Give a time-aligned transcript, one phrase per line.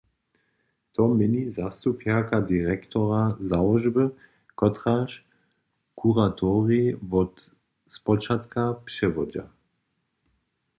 [0.97, 3.19] To měni zastupjerka direktora
[3.51, 4.05] załožby,
[4.59, 5.11] kotraž
[5.99, 7.35] kuratorij wot
[7.97, 9.45] spočatka přewodźa.